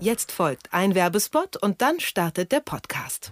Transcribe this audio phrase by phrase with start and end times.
[0.00, 3.30] Jetzt folgt ein Werbespot und dann startet der Podcast.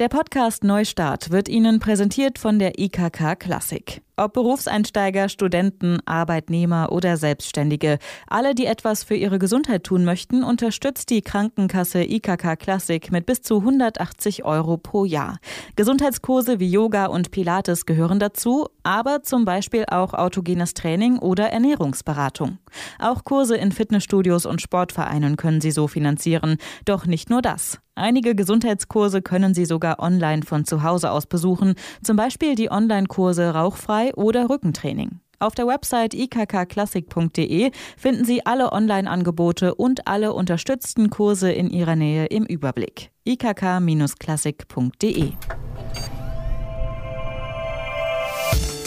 [0.00, 4.00] Der Podcast Neustart wird Ihnen präsentiert von der IKK Klassik.
[4.16, 11.10] Ob Berufseinsteiger, Studenten, Arbeitnehmer oder Selbstständige, alle, die etwas für ihre Gesundheit tun möchten, unterstützt
[11.10, 15.38] die Krankenkasse IKK Classic mit bis zu 180 Euro pro Jahr.
[15.76, 22.56] Gesundheitskurse wie Yoga und Pilates gehören dazu, aber zum Beispiel auch autogenes Training oder Ernährungsberatung.
[22.98, 26.56] Auch Kurse in Fitnessstudios und Sportvereinen können Sie so finanzieren.
[26.86, 27.80] Doch nicht nur das.
[28.00, 33.50] Einige Gesundheitskurse können Sie sogar online von zu Hause aus besuchen, zum Beispiel die Online-Kurse
[33.50, 35.20] Rauchfrei oder Rückentraining.
[35.38, 42.24] Auf der Website ikkklassik.de finden Sie alle Online-Angebote und alle unterstützten Kurse in Ihrer Nähe
[42.26, 43.10] im Überblick.
[43.24, 45.32] ikk-klassik.de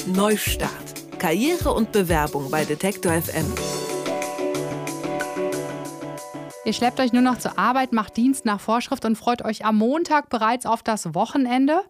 [0.08, 0.72] Neustart.
[1.20, 3.46] Karriere und Bewerbung bei Detektor FM.
[6.66, 9.78] Ihr schleppt euch nur noch zur Arbeit, macht Dienst nach Vorschrift und freut euch am
[9.78, 11.82] Montag bereits auf das Wochenende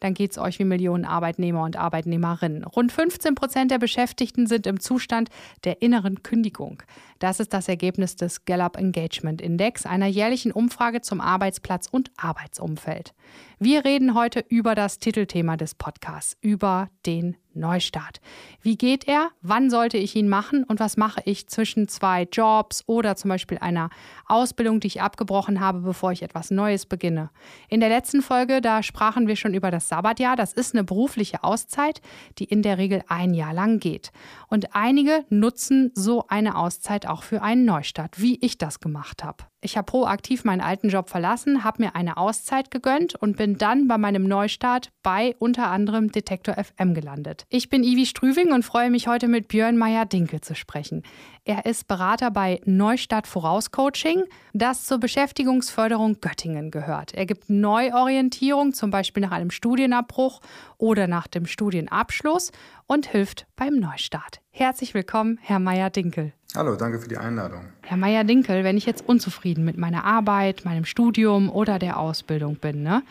[0.00, 2.64] dann geht es euch wie Millionen Arbeitnehmer und Arbeitnehmerinnen.
[2.64, 5.28] Rund 15 Prozent der Beschäftigten sind im Zustand
[5.64, 6.82] der inneren Kündigung.
[7.18, 13.14] Das ist das Ergebnis des Gallup Engagement Index, einer jährlichen Umfrage zum Arbeitsplatz und Arbeitsumfeld.
[13.58, 18.20] Wir reden heute über das Titelthema des Podcasts, über den Neustart.
[18.62, 19.30] Wie geht er?
[19.42, 20.64] Wann sollte ich ihn machen?
[20.64, 23.90] Und was mache ich zwischen zwei Jobs oder zum Beispiel einer
[24.26, 27.30] Ausbildung, die ich abgebrochen habe, bevor ich etwas Neues beginne?
[27.68, 30.36] In der letzten Folge, da sprachen wir schon über das Sabbatjahr.
[30.36, 32.00] Das ist eine berufliche Auszeit,
[32.38, 34.12] die in der Regel ein Jahr lang geht.
[34.48, 39.44] Und einige nutzen so eine Auszeit auch für einen Neustart, wie ich das gemacht habe.
[39.62, 43.88] Ich habe proaktiv meinen alten Job verlassen, habe mir eine Auszeit gegönnt und bin dann
[43.88, 47.44] bei meinem Neustart bei unter anderem Detektor FM gelandet.
[47.50, 51.02] Ich bin Ivi Strüving und freue mich heute mit Björn Meyer-Dinkel zu sprechen.
[51.44, 57.12] Er ist Berater bei Neustadt Vorauscoaching, das zur Beschäftigungsförderung Göttingen gehört.
[57.12, 60.40] Er gibt Neuorientierung, zum Beispiel nach einem Studienabbruch
[60.78, 62.52] oder nach dem Studienabschluss
[62.90, 64.40] und hilft beim Neustart.
[64.50, 66.32] Herzlich willkommen, Herr Meyer-Dinkel.
[66.56, 67.68] Hallo, danke für die Einladung.
[67.82, 72.82] Herr Meier-Dinkel, wenn ich jetzt unzufrieden mit meiner Arbeit, meinem Studium oder der Ausbildung bin,
[72.82, 73.04] ne,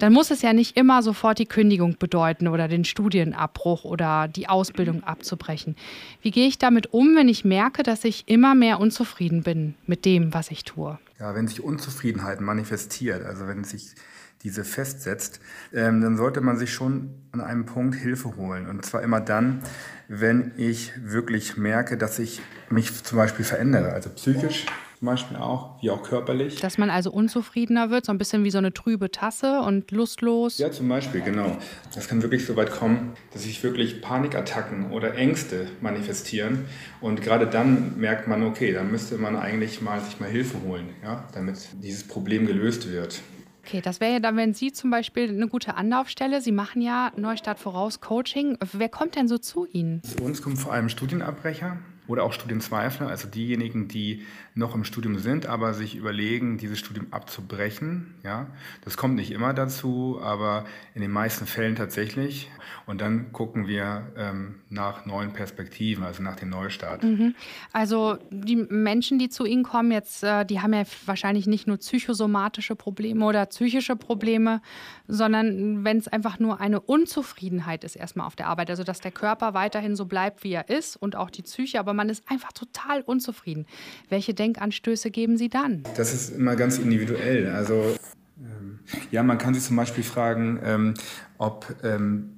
[0.00, 4.48] dann muss es ja nicht immer sofort die Kündigung bedeuten oder den Studienabbruch oder die
[4.48, 5.76] Ausbildung abzubrechen.
[6.22, 10.04] Wie gehe ich damit um, wenn ich merke, dass ich immer mehr unzufrieden bin mit
[10.04, 10.98] dem, was ich tue?
[11.20, 13.94] Ja, wenn sich Unzufriedenheit manifestiert, also wenn sich
[14.42, 15.40] diese festsetzt,
[15.72, 18.68] ähm, dann sollte man sich schon an einem Punkt Hilfe holen.
[18.68, 19.60] Und zwar immer dann,
[20.08, 24.66] wenn ich wirklich merke, dass ich mich zum Beispiel verändere, also psychisch
[25.00, 26.60] zum Beispiel auch, wie auch körperlich.
[26.60, 30.58] Dass man also unzufriedener wird, so ein bisschen wie so eine trübe Tasse und lustlos.
[30.58, 31.56] Ja, zum Beispiel, genau.
[31.94, 36.66] Das kann wirklich so weit kommen, dass sich wirklich Panikattacken oder Ängste manifestieren.
[37.00, 40.90] Und gerade dann merkt man, okay, da müsste man eigentlich mal sich mal Hilfe holen,
[41.02, 43.22] ja, damit dieses Problem gelöst wird.
[43.70, 47.12] Okay, das wäre ja dann, wenn Sie zum Beispiel eine gute Anlaufstelle, Sie machen ja
[47.14, 48.58] Neustart voraus Coaching.
[48.72, 50.02] Wer kommt denn so zu Ihnen?
[50.02, 51.76] Zu uns kommen vor allem Studienabbrecher
[52.10, 57.06] oder auch Studienzweifler, also diejenigen, die noch im Studium sind, aber sich überlegen, dieses Studium
[57.12, 58.14] abzubrechen.
[58.24, 58.48] Ja,
[58.84, 62.50] das kommt nicht immer dazu, aber in den meisten Fällen tatsächlich.
[62.86, 67.04] Und dann gucken wir ähm, nach neuen Perspektiven, also nach dem Neustart.
[67.04, 67.36] Mhm.
[67.72, 71.76] Also die Menschen, die zu Ihnen kommen, jetzt, äh, die haben ja wahrscheinlich nicht nur
[71.76, 74.60] psychosomatische Probleme oder psychische Probleme,
[75.06, 79.12] sondern wenn es einfach nur eine Unzufriedenheit ist erstmal auf der Arbeit, also dass der
[79.12, 82.52] Körper weiterhin so bleibt, wie er ist und auch die Psyche, aber man ist einfach
[82.52, 83.66] total unzufrieden.
[84.08, 85.82] Welche Denkanstöße geben Sie dann?
[85.98, 87.50] Das ist immer ganz individuell.
[87.50, 87.94] Also
[88.38, 88.78] ähm,
[89.10, 90.94] ja, man kann sich zum Beispiel fragen, ähm,
[91.36, 92.36] ob, ähm,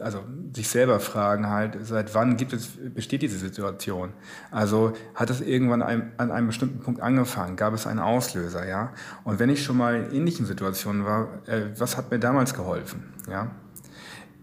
[0.00, 0.22] also
[0.54, 4.12] sich selber fragen halt, seit wann gibt es, besteht diese Situation?
[4.52, 7.56] Also hat es irgendwann ein, an einem bestimmten Punkt angefangen?
[7.56, 8.92] Gab es einen Auslöser, ja?
[9.24, 13.12] Und wenn ich schon mal in ähnlichen Situationen war, äh, was hat mir damals geholfen,
[13.28, 13.50] ja?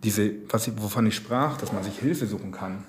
[0.03, 2.83] Diese, was ich, wovon ich sprach, dass man sich Hilfe suchen kann,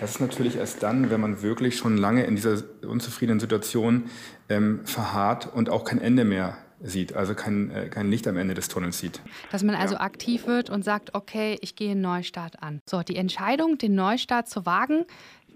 [0.00, 4.04] das ist natürlich erst dann, wenn man wirklich schon lange in dieser unzufriedenen Situation
[4.48, 8.54] ähm, verharrt und auch kein Ende mehr sieht, also kein, äh, kein Licht am Ende
[8.54, 9.20] des Tunnels sieht.
[9.52, 10.00] Dass man also ja.
[10.00, 12.80] aktiv wird und sagt, okay, ich gehe einen Neustart an.
[12.88, 15.04] So, die Entscheidung, den Neustart zu wagen,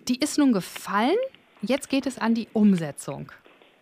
[0.09, 1.17] die ist nun gefallen.
[1.63, 3.33] Jetzt geht es an die Umsetzung.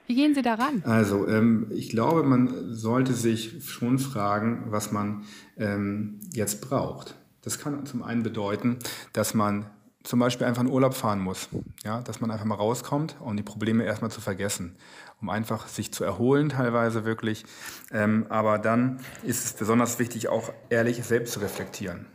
[0.06, 0.82] Wie gehen Sie daran?
[0.84, 5.24] Also, ähm, ich glaube, man sollte sich schon fragen, was man
[5.56, 7.14] ähm, jetzt braucht.
[7.42, 8.78] Das kann zum einen bedeuten,
[9.12, 9.66] dass man
[10.02, 11.48] zum Beispiel einfach in Urlaub fahren muss.
[11.84, 14.76] Ja, dass man einfach mal rauskommt, um die Probleme erstmal zu vergessen,
[15.20, 17.44] um einfach sich zu erholen teilweise wirklich.
[17.90, 22.06] Ähm, aber dann ist es besonders wichtig, auch ehrlich selbst zu reflektieren.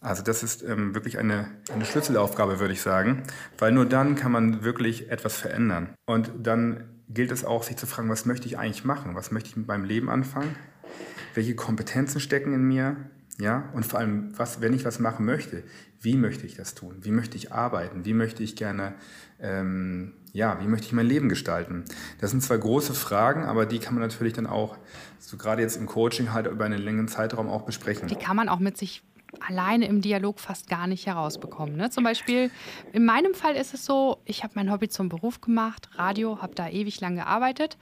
[0.00, 3.22] Also das ist ähm, wirklich eine, eine Schlüsselaufgabe, würde ich sagen,
[3.56, 5.94] weil nur dann kann man wirklich etwas verändern.
[6.04, 9.14] Und dann gilt es auch, sich zu fragen, was möchte ich eigentlich machen?
[9.14, 10.56] Was möchte ich mit meinem Leben anfangen?
[11.34, 12.96] Welche Kompetenzen stecken in mir?
[13.38, 15.64] Ja, und vor allem, was, wenn ich was machen möchte,
[16.00, 16.98] wie möchte ich das tun?
[17.00, 18.04] Wie möchte ich arbeiten?
[18.04, 18.94] Wie möchte ich gerne,
[19.40, 21.84] ähm, ja, wie möchte ich mein Leben gestalten?
[22.20, 24.76] Das sind zwar große Fragen, aber die kann man natürlich dann auch,
[25.18, 28.06] so gerade jetzt im Coaching halt über einen längeren Zeitraum auch besprechen.
[28.06, 29.02] Die kann man auch mit sich
[29.40, 31.76] alleine im Dialog fast gar nicht herausbekommen.
[31.76, 31.90] Ne?
[31.90, 32.50] Zum Beispiel,
[32.92, 36.54] in meinem Fall ist es so, ich habe mein Hobby zum Beruf gemacht, Radio, habe
[36.54, 37.76] da ewig lang gearbeitet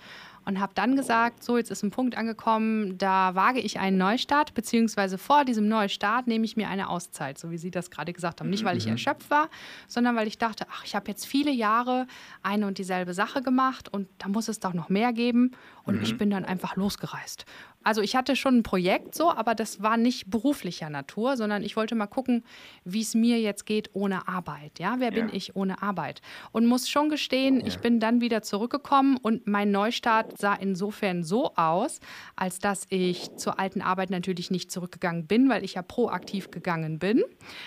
[0.44, 4.54] und habe dann gesagt, so jetzt ist ein Punkt angekommen, da wage ich einen Neustart,
[4.54, 8.40] beziehungsweise vor diesem Neustart nehme ich mir eine Auszeit, so wie Sie das gerade gesagt
[8.40, 8.50] haben.
[8.50, 8.92] Nicht, weil ich mhm.
[8.92, 9.48] erschöpft war,
[9.86, 12.06] sondern weil ich dachte, ach, ich habe jetzt viele Jahre
[12.42, 15.52] eine und dieselbe Sache gemacht und da muss es doch noch mehr geben.
[15.84, 16.02] Und mhm.
[16.02, 17.44] ich bin dann einfach losgereist.
[17.84, 21.76] Also ich hatte schon ein Projekt so, aber das war nicht beruflicher Natur, sondern ich
[21.76, 22.44] wollte mal gucken,
[22.84, 24.78] wie es mir jetzt geht ohne Arbeit.
[24.78, 25.22] Ja, wer ja.
[25.22, 26.22] bin ich ohne Arbeit?
[26.52, 27.66] Und muss schon gestehen, ja.
[27.66, 32.00] ich bin dann wieder zurückgekommen und mein Neustart sah insofern so aus,
[32.36, 36.98] als dass ich zur alten Arbeit natürlich nicht zurückgegangen bin, weil ich ja proaktiv gegangen
[36.98, 37.22] bin,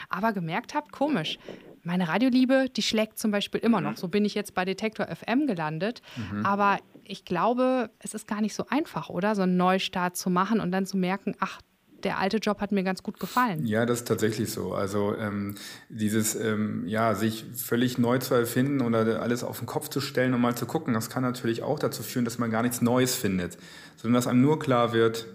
[0.10, 1.38] aber gemerkt habe, komisch,
[1.86, 3.92] meine Radioliebe, die schlägt zum Beispiel immer noch.
[3.92, 3.98] Mhm.
[3.98, 6.02] So bin ich jetzt bei Detektor FM gelandet.
[6.16, 6.46] Mhm.
[6.46, 9.36] Aber ich glaube, es ist gar nicht so einfach, oder?
[9.36, 11.62] So einen Neustart zu machen und dann zu merken, ach,
[12.04, 13.66] der alte Job hat mir ganz gut gefallen.
[13.66, 14.74] Ja, das ist tatsächlich so.
[14.74, 15.56] Also ähm,
[15.90, 20.34] dieses, ähm, ja, sich völlig neu zu erfinden oder alles auf den Kopf zu stellen
[20.34, 23.16] und mal zu gucken, das kann natürlich auch dazu führen, dass man gar nichts Neues
[23.16, 23.58] findet,
[23.98, 25.26] sondern dass einem nur klar wird,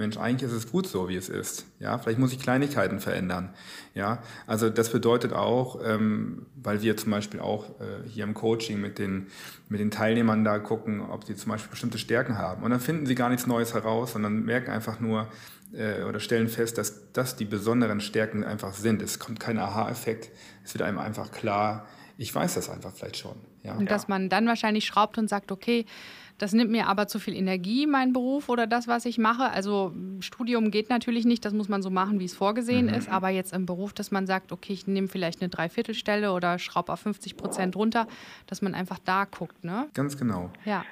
[0.00, 1.66] Mensch, eigentlich ist es gut so, wie es ist.
[1.78, 3.50] Ja, vielleicht muss ich Kleinigkeiten verändern.
[3.94, 8.80] Ja, also das bedeutet auch, ähm, weil wir zum Beispiel auch äh, hier im Coaching
[8.80, 9.28] mit den,
[9.68, 12.62] mit den Teilnehmern da gucken, ob sie zum Beispiel bestimmte Stärken haben.
[12.62, 15.28] Und dann finden sie gar nichts Neues heraus, sondern merken einfach nur
[15.72, 19.02] äh, oder stellen fest, dass das die besonderen Stärken einfach sind.
[19.02, 20.30] Es kommt kein Aha-Effekt.
[20.64, 21.86] Es wird einem einfach klar,
[22.16, 23.36] ich weiß das einfach vielleicht schon.
[23.62, 23.74] Ja.
[23.74, 25.86] Und dass man dann wahrscheinlich schraubt und sagt, okay,
[26.40, 29.50] das nimmt mir aber zu viel Energie, mein Beruf oder das, was ich mache.
[29.50, 32.94] Also Studium geht natürlich nicht, das muss man so machen, wie es vorgesehen mhm.
[32.94, 33.10] ist.
[33.10, 36.94] Aber jetzt im Beruf, dass man sagt, okay, ich nehme vielleicht eine Dreiviertelstelle oder schraube
[36.94, 38.08] auf 50 Prozent runter,
[38.46, 39.64] dass man einfach da guckt.
[39.64, 39.88] Ne?
[39.92, 40.50] Ganz genau.
[40.64, 40.82] Ja.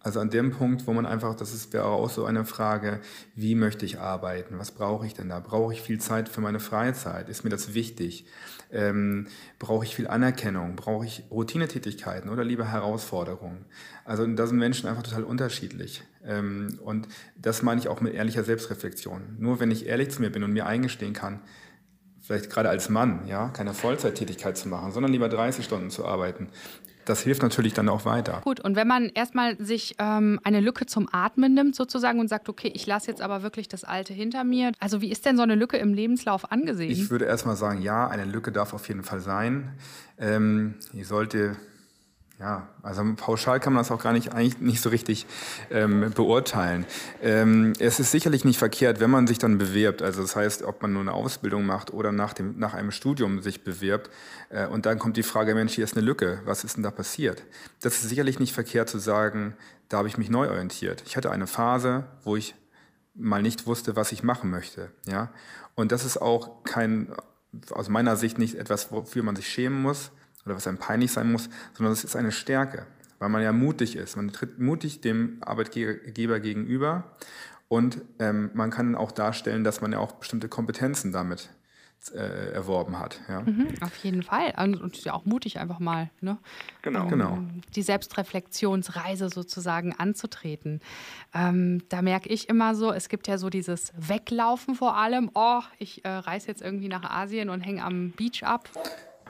[0.00, 3.00] Also an dem Punkt, wo man einfach, das wäre auch so eine Frage,
[3.34, 4.58] wie möchte ich arbeiten?
[4.58, 5.40] Was brauche ich denn da?
[5.40, 7.30] Brauche ich viel Zeit für meine Freizeit?
[7.30, 8.26] Ist mir das wichtig?
[8.72, 9.26] Ähm,
[9.58, 10.76] brauche ich viel Anerkennung?
[10.76, 13.66] Brauche ich Routinetätigkeiten oder lieber Herausforderungen?
[14.04, 16.02] Also da sind Menschen einfach total unterschiedlich.
[16.24, 19.36] Ähm, und das meine ich auch mit ehrlicher Selbstreflexion.
[19.38, 21.40] Nur wenn ich ehrlich zu mir bin und mir eingestehen kann,
[22.22, 26.48] vielleicht gerade als Mann, ja, keine Vollzeittätigkeit zu machen, sondern lieber 30 Stunden zu arbeiten,
[27.04, 28.40] das hilft natürlich dann auch weiter.
[28.44, 32.48] Gut, und wenn man erstmal sich ähm, eine Lücke zum Atmen nimmt sozusagen und sagt,
[32.48, 34.72] okay, ich lasse jetzt aber wirklich das Alte hinter mir.
[34.78, 36.90] Also wie ist denn so eine Lücke im Lebenslauf angesehen?
[36.90, 39.72] Ich würde erstmal sagen, ja, eine Lücke darf auf jeden Fall sein.
[40.18, 41.56] Ähm, die sollte
[42.42, 45.26] ja, also pauschal kann man das auch gar nicht, eigentlich nicht so richtig
[45.70, 46.86] ähm, beurteilen.
[47.22, 50.82] Ähm, es ist sicherlich nicht verkehrt, wenn man sich dann bewirbt, also das heißt, ob
[50.82, 54.10] man nur eine Ausbildung macht oder nach, dem, nach einem Studium sich bewirbt
[54.48, 56.90] äh, und dann kommt die Frage, Mensch, hier ist eine Lücke, was ist denn da
[56.90, 57.44] passiert?
[57.80, 59.54] Das ist sicherlich nicht verkehrt zu sagen,
[59.88, 61.04] da habe ich mich neu orientiert.
[61.06, 62.56] Ich hatte eine Phase, wo ich
[63.14, 65.30] mal nicht wusste, was ich machen möchte, ja,
[65.76, 67.14] und das ist auch kein,
[67.70, 70.10] aus meiner Sicht nicht etwas, wofür man sich schämen muss,
[70.44, 72.86] oder was einem peinlich sein muss, sondern es ist eine Stärke,
[73.18, 74.16] weil man ja mutig ist.
[74.16, 77.04] Man tritt mutig dem Arbeitgeber gegenüber
[77.68, 81.50] und ähm, man kann auch darstellen, dass man ja auch bestimmte Kompetenzen damit
[82.10, 83.20] äh, erworben hat.
[83.28, 83.42] Ja.
[83.42, 84.52] Mhm, auf jeden Fall.
[84.58, 86.38] Und ist ja auch mutig, einfach mal ne?
[86.82, 87.04] genau.
[87.04, 87.38] Um, genau.
[87.76, 90.80] die Selbstreflexionsreise sozusagen anzutreten.
[91.32, 95.30] Ähm, da merke ich immer so, es gibt ja so dieses Weglaufen vor allem.
[95.34, 98.68] Oh, ich äh, reise jetzt irgendwie nach Asien und hänge am Beach ab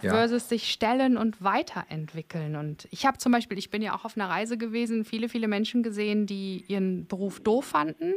[0.02, 0.12] ja.
[0.12, 2.56] versus sich stellen und weiterentwickeln.
[2.56, 5.48] Und ich habe zum Beispiel, ich bin ja auch auf einer Reise gewesen, viele, viele
[5.48, 8.14] Menschen gesehen, die ihren Beruf doof fanden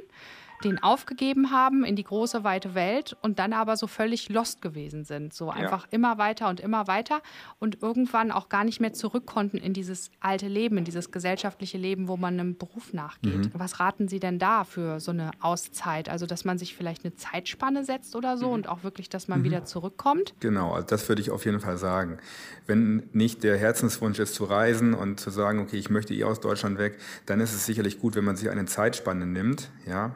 [0.63, 5.03] den aufgegeben haben in die große, weite Welt und dann aber so völlig lost gewesen
[5.03, 5.33] sind.
[5.33, 5.89] So einfach ja.
[5.91, 7.21] immer weiter und immer weiter
[7.59, 11.77] und irgendwann auch gar nicht mehr zurück konnten in dieses alte Leben, in dieses gesellschaftliche
[11.77, 13.37] Leben, wo man einem Beruf nachgeht.
[13.37, 13.51] Mhm.
[13.53, 16.09] Was raten Sie denn da für so eine Auszeit?
[16.09, 18.53] Also, dass man sich vielleicht eine Zeitspanne setzt oder so mhm.
[18.53, 19.45] und auch wirklich, dass man mhm.
[19.45, 20.33] wieder zurückkommt?
[20.39, 22.17] Genau, also das würde ich auf jeden Fall sagen.
[22.67, 26.39] Wenn nicht der Herzenswunsch ist zu reisen und zu sagen, okay, ich möchte eh aus
[26.39, 30.15] Deutschland weg, dann ist es sicherlich gut, wenn man sich eine Zeitspanne nimmt, ja,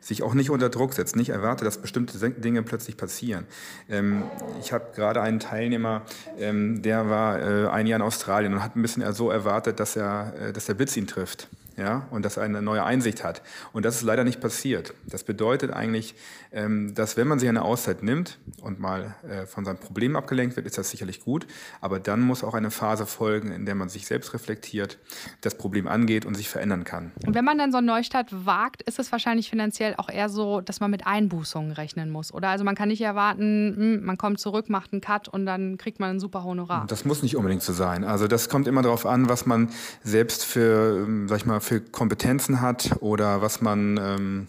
[0.00, 3.46] sich auch nicht unter Druck setzt, nicht erwartet, dass bestimmte Dinge plötzlich passieren.
[3.88, 4.24] Ähm,
[4.60, 6.02] ich habe gerade einen Teilnehmer,
[6.38, 9.96] ähm, der war äh, ein Jahr in Australien und hat ein bisschen so erwartet, dass
[9.96, 11.48] er, äh, dass der Blitz ihn trifft.
[11.78, 13.40] Ja, und dass er eine neue Einsicht hat.
[13.72, 14.94] Und das ist leider nicht passiert.
[15.06, 16.16] Das bedeutet eigentlich,
[16.52, 20.56] ähm, dass wenn man sich eine Auszeit nimmt und mal äh, von seinem Problem abgelenkt
[20.56, 21.46] wird, ist das sicherlich gut.
[21.80, 24.98] Aber dann muss auch eine Phase folgen, in der man sich selbst reflektiert,
[25.40, 27.12] das Problem angeht und sich verändern kann.
[27.24, 30.60] Und wenn man dann so einen Neustart wagt, ist es wahrscheinlich finanziell auch eher so,
[30.60, 32.48] dass man mit Einbußungen rechnen muss, oder?
[32.48, 36.00] Also man kann nicht erwarten, hm, man kommt zurück, macht einen Cut und dann kriegt
[36.00, 36.86] man ein super Honorar.
[36.88, 38.02] Das muss nicht unbedingt so sein.
[38.02, 39.70] Also das kommt immer darauf an, was man
[40.02, 44.46] selbst für, ähm, sag ich mal, für Kompetenzen hat oder was man ähm,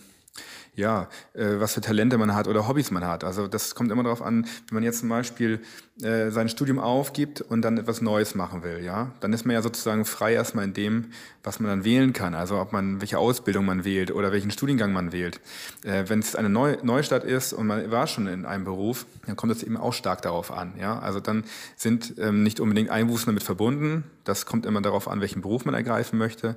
[0.73, 3.25] ja, äh, was für Talente man hat oder Hobbys man hat.
[3.25, 5.59] Also das kommt immer darauf an, wenn man jetzt zum Beispiel
[6.01, 9.61] äh, sein Studium aufgibt und dann etwas Neues machen will, ja, dann ist man ja
[9.61, 11.11] sozusagen frei erstmal in dem,
[11.43, 12.35] was man dann wählen kann.
[12.35, 15.41] Also ob man welche Ausbildung man wählt oder welchen Studiengang man wählt.
[15.83, 19.35] Äh, wenn es eine Neu Neustadt ist und man war schon in einem Beruf, dann
[19.35, 20.99] kommt es eben auch stark darauf an, ja.
[20.99, 21.43] Also dann
[21.75, 24.03] sind ähm, nicht unbedingt Einbußen damit verbunden.
[24.23, 26.55] Das kommt immer darauf an, welchen Beruf man ergreifen möchte.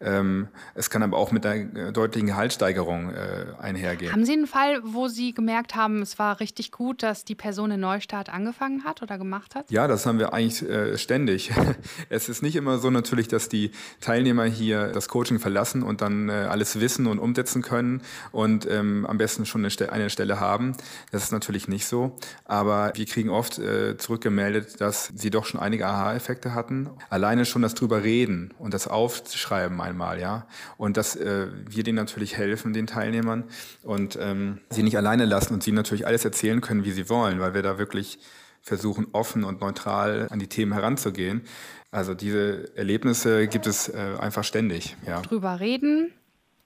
[0.00, 4.12] Ähm, es kann aber auch mit einer äh, deutlichen Gehaltssteigerung äh, einhergehen.
[4.12, 7.70] Haben Sie einen Fall, wo Sie gemerkt haben, es war richtig gut, dass die Person
[7.70, 9.70] in Neustadt angefangen hat oder gemacht hat?
[9.70, 11.50] Ja, das haben wir eigentlich äh, ständig.
[12.08, 13.70] Es ist nicht immer so natürlich, dass die
[14.00, 19.06] Teilnehmer hier das Coaching verlassen und dann äh, alles wissen und umsetzen können und ähm,
[19.06, 20.76] am besten schon eine, eine, Stelle haben.
[21.10, 22.16] Das ist natürlich nicht so.
[22.44, 26.90] Aber wir kriegen oft äh, zurückgemeldet, dass sie doch schon einige Aha-Effekte hatten.
[27.08, 30.46] Alleine schon das drüber reden und das aufschreiben einmal, ja.
[30.76, 33.44] Und dass äh, wir denen natürlich helfen, den Teilnehmern,
[33.82, 37.40] und ähm, sie nicht alleine lassen und sie natürlich alles erzählen können, wie sie wollen,
[37.40, 38.18] weil wir da wirklich
[38.62, 41.42] versuchen, offen und neutral an die Themen heranzugehen.
[41.90, 44.96] Also diese Erlebnisse gibt es äh, einfach ständig.
[45.06, 45.20] Ja.
[45.20, 46.12] Drüber reden,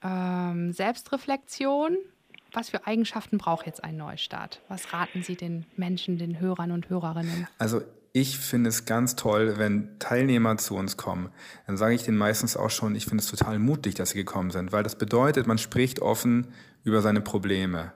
[0.02, 1.96] ähm, Selbstreflexion.
[2.52, 4.62] Was für Eigenschaften braucht jetzt ein Neustart?
[4.68, 7.48] Was raten Sie den Menschen, den Hörern und Hörerinnen?
[7.58, 11.30] Also ich finde es ganz toll, wenn Teilnehmer zu uns kommen.
[11.66, 14.50] Dann sage ich denen meistens auch schon, ich finde es total mutig, dass sie gekommen
[14.50, 16.46] sind, weil das bedeutet, man spricht offen
[16.82, 17.92] über seine Probleme.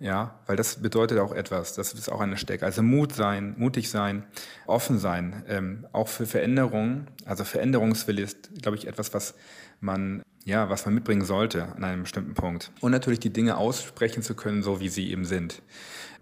[0.00, 1.74] Ja, weil das bedeutet auch etwas.
[1.74, 2.64] Das ist auch eine Stärke.
[2.64, 4.24] Also Mut sein, mutig sein,
[4.66, 7.08] offen sein, ähm, auch für Veränderungen.
[7.24, 9.34] Also Veränderungswille ist, glaube ich, etwas, was
[9.80, 12.72] man ja, was man mitbringen sollte an einem bestimmten Punkt.
[12.80, 15.60] Und natürlich die Dinge aussprechen zu können, so wie sie eben sind.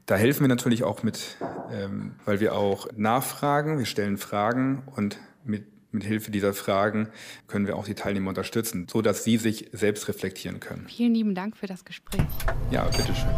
[0.07, 1.37] Da helfen wir natürlich auch mit,
[1.71, 7.09] ähm, weil wir auch nachfragen, wir stellen Fragen und mit mit Hilfe dieser Fragen
[7.49, 10.87] können wir auch die Teilnehmer unterstützen, so dass sie sich selbst reflektieren können.
[10.89, 12.27] Vielen lieben Dank für das Gespräch.
[12.71, 13.35] Ja, bitteschön.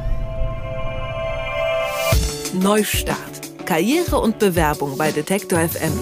[2.54, 3.66] Neustart.
[3.66, 5.92] Karriere und Bewerbung bei Detektor FM.